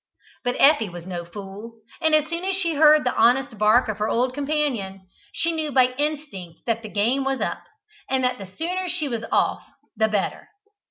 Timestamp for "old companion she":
4.09-5.51